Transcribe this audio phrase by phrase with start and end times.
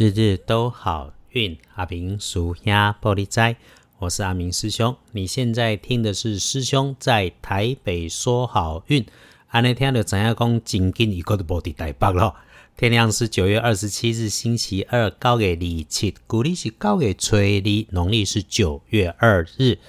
[0.00, 3.56] 日日都好运，阿明属鸭玻璃斋，
[3.98, 4.96] 我是阿明师兄。
[5.10, 9.04] 你现在听的是师兄在台北说好运。
[9.48, 12.36] 安尼听到怎样讲，紧紧一个都无伫台北咯。
[12.76, 19.80] 天亮是九月二十七日，星期二，高给李七，古历是高月初二，农历是九月二日。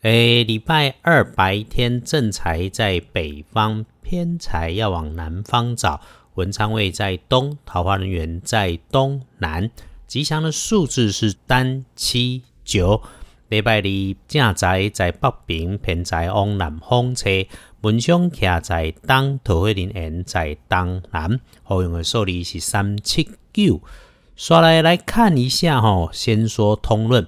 [0.00, 6.00] 诶，礼拜二白天正财在北方，偏财要往南方找。
[6.34, 9.70] 文昌位在东，桃花人员在东南。
[10.06, 13.02] 吉祥的数字是单七九。
[13.48, 17.28] 礼拜二正财在北边，偏财往南方车。
[17.80, 21.40] 文昌徛在东，桃花人缘在东南。
[21.62, 23.80] 好用的数字是三七九。
[24.36, 27.26] 刷来来看一下哈，先说通论。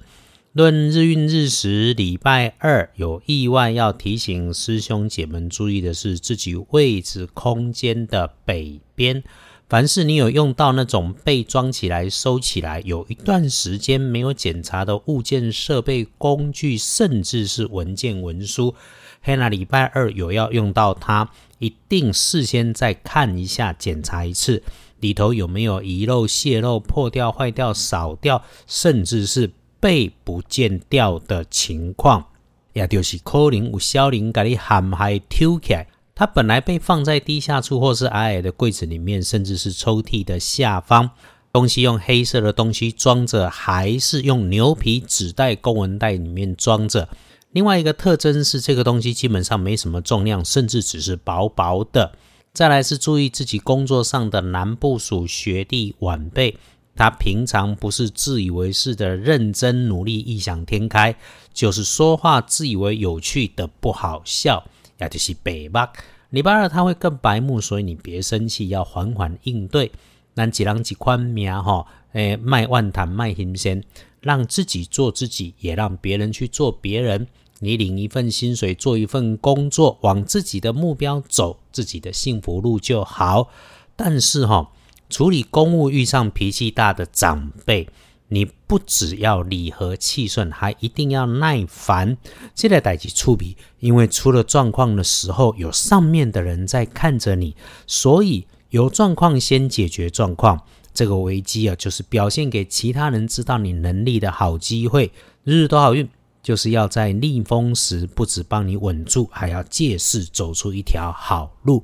[0.53, 9.23] 论日运日时，礼拜二有意外要提醒师兄姐们注意的是，自己位置空间的北边。
[9.67, 18.75] 凡是你有用到那种被装起来、收起来，有一段时间没有检查的物件、设备、工具，甚至是文件文书，
[19.23, 24.61] 嘿，那礼拜二有要用到它，一定事先再看一下、检查一次，
[24.99, 29.49] 里头有没有遗漏、泄漏、破掉、坏掉、少掉，甚至是。
[29.83, 32.23] 被不见掉的情况，
[32.71, 35.85] 也就是可能有小灵给你含害抽起来。
[36.15, 41.09] 它本来被放在地下处或是矮矮的柜子里面，甚至是抽屉的下方。
[41.51, 47.09] 东西用黑色的东西装着，还是用牛皮纸袋、公文袋里面装着。
[47.51, 52.13] 另外一个特征是，这个东西基本上没什么重量，甚至只是薄薄的。
[52.53, 56.55] 再来是注意自己工作上的南部属学弟晚辈。
[56.95, 61.15] 他平常不是自以为是的认真努力、异想天开，
[61.51, 64.63] 就是说话自以为有趣的不好笑，
[64.99, 65.89] 也就是白目。
[66.29, 69.91] 礼拜二他会更白目，所以你别生气，要缓缓应对。
[70.35, 73.83] 咱几人几宽命哈，诶，卖万谈卖新鲜，
[74.21, 77.27] 让自己做自己，也让别人去做别人。
[77.59, 83.49] 你领一份薪水，做一份工作，往自己的目标走，自己的幸福路就好。
[83.95, 84.69] 但是哈。
[85.13, 87.87] 处理公务遇上脾气大的长辈，
[88.29, 92.17] 你不只要礼和气顺，还一定要耐烦。
[92.55, 100.59] 这个代际处理，因为出了状况的时候，有上面的人在看着你，所以有状况先解决状况。
[100.95, 105.11] 这个危机啊，就是表现给其他人知道你能力的好机会。
[105.43, 106.09] 日日都好运，
[106.41, 111.83] 就是要在逆风时，不止帮你稳住，还要借势走出一条好路。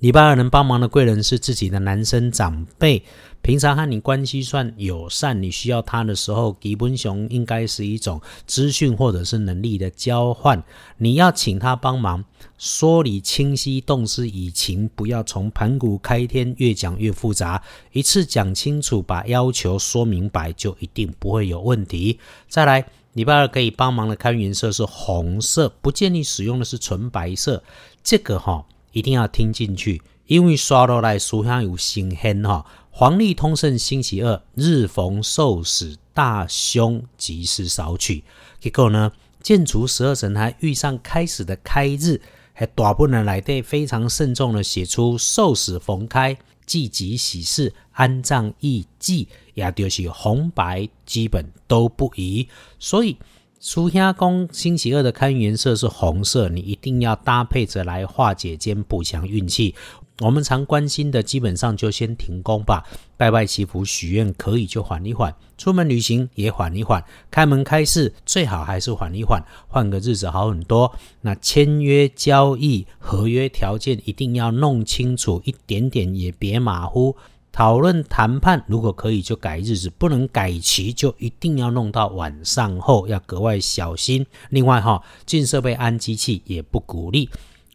[0.00, 3.02] 礼拜二能帮忙的贵人是自己的男生长辈，
[3.42, 10.62] 平常和你关系算友善，你需要他的时候，吉本雄应该是一种资讯或者是能力的交换。
[10.96, 12.24] 你要请他帮忙，
[12.56, 17.62] 说理清晰，动之以情，不要从盘古开天越讲越复杂，
[17.92, 22.18] 一次讲清楚，把要求说明白，就一定不会有问题。
[22.48, 27.62] 再来，礼拜二可以帮忙的看颜色是红色，不建议使用的是纯白色。
[28.02, 28.64] 这个哈。
[28.92, 32.64] 一定要听进去，因为刷落来书上有新鲜哈。
[32.90, 38.24] 黄历通胜星期二，日逢受死大凶，吉时少取。
[38.58, 39.12] 结果呢，
[39.42, 42.20] 建筑十二神还遇上开始的开日，
[42.52, 46.36] 还大部分来对非常慎重的写出受死逢开，
[46.66, 53.16] 忌吉喜事，安葬易忌，也就是红白基本都不宜，所以。
[53.60, 59.74] 书香公星期二的看颜色是红色，你一定要搭配着来化解兼补强运气。
[60.20, 62.82] 我们常关心的，基本上就先停工吧，
[63.18, 70.90] 拜拜祈福许愿可以就缓一缓，出门旅行也缓一缓，开门开市最好还是缓一缓，换个日子好很多。
[71.20, 77.14] 那签约交易合约条件一定要弄清楚，一点点也别马虎。
[77.52, 84.24] 讨论谈判，如果可以就改日子，不能改期就一定要弄到晚上后，要格外小心。
[84.50, 87.28] 另外哈，进设备安机器也不鼓励。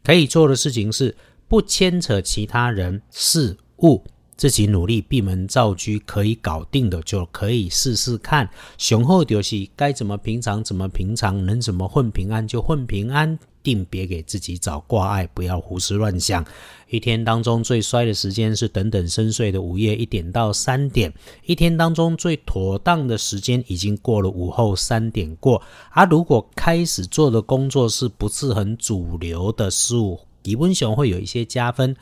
[0.04, 1.16] 可以做的事情是
[1.48, 4.04] 不牵扯其他人事物，
[4.38, 8.50] 自己努力闭门造车可以搞定的就可以试试看。
[8.78, 13.38] 雄厚就是该怎么平常怎么平常，能怎么混平安就混平安。
[13.66, 16.46] 定别给自己找挂碍，不要胡思乱想。
[16.88, 21.12] 一天当中最衰的时间是等等深睡的午夜一点到三点。
[21.44, 25.60] 一天当中最妥当的时间已经过了午后三点过。
[25.90, 31.96] 而如果开始做的工作是不是很主流的事物，基本上会有一些加分。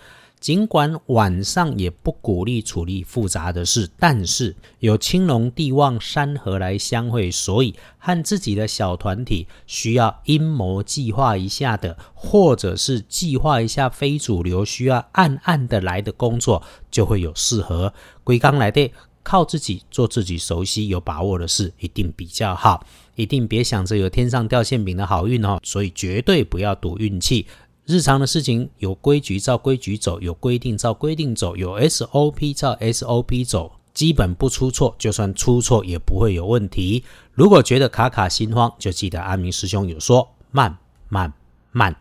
[0.44, 16.62] 尽管晚上也不鼓励处理复杂的事，但是有青龙地旺山河来相会，所以和自己的小团体需要阴谋计划一下的，或者是计划一下非主流需要暗暗的来的工作，
[16.92, 17.94] 就会有适合
[18.26, 18.92] 归刚来的
[19.24, 22.86] 靠自己做自己熟悉有把握的事，一定比较好。
[23.16, 27.46] 一定别想着有天上掉馅饼的好运哦，所以绝对不要赌运气。
[27.86, 37.04] 日常的事情有规矩照规矩走，有规定照规定走，有 SOP 照 SOP 走，基本不出错，就算出错也不会有问题。
[37.34, 40.78] 如果觉得卡卡心慌，就记得阿明师兄有说慢
[41.10, 41.34] 慢
[41.72, 41.96] 慢。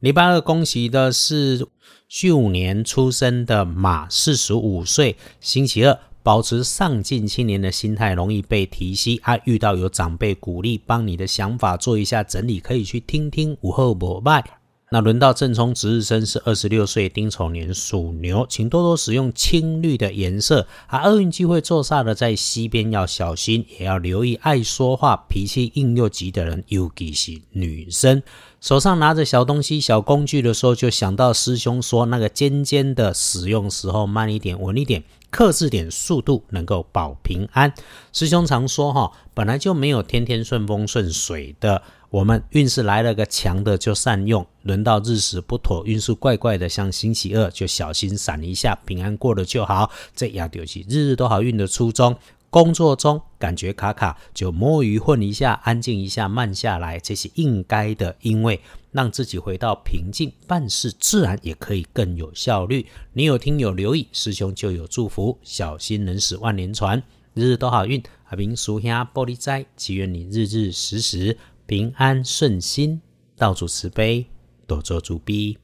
[0.00, 1.66] 礼拜二恭喜的是
[2.08, 5.98] 戌年出生的马，四十五岁，星期二。
[6.22, 9.20] 保持上进青年的心态，容易被提息。
[9.24, 13.54] 啊，遇到有长辈鼓励，帮你的想法做一下整理，可以去听听。
[13.60, 14.63] 午后膜拜。
[14.94, 20.68] 那轮到正冲值日生是二十六岁，丁丑年属牛，请多多使用青绿的颜色。
[20.86, 28.22] 啊，厄运机会坐煞的在西边，要小心，也要留意爱说话、脾气硬又急的人，尤其是女生。
[28.60, 35.02] 手上拿着小东西、小工具的时候，就想到师兄说那个尖尖的，使用时候慢一点、稳一点。
[35.34, 37.74] 克制点速度，能够保平安。
[38.12, 41.82] 师兄常说哈，本来就没有天天顺风顺水的。
[42.10, 49.90] 我们运势来了个强的就善用，轮到日时不妥，运势怪怪的，像星期二就小心闪一下，平安过了就好。
[50.14, 52.16] 这要丢弃日日都好运的初衷。
[52.48, 58.14] 工作中感觉卡卡，就摸鱼混一下，安静一下，慢下来，这是应该的。
[58.20, 58.60] 因为
[58.94, 62.86] 让自己回到平静，办事自然也可以更有效率。
[63.12, 65.36] 你有听有留意，师兄就有祝福。
[65.42, 67.02] 小心能使万年船，
[67.34, 68.00] 日日都好运。
[68.26, 71.36] 阿明叔兄玻璃斋，祈愿你日日时时
[71.66, 73.00] 平安顺心，
[73.36, 74.26] 道主慈悲，
[74.64, 75.58] 多做主逼。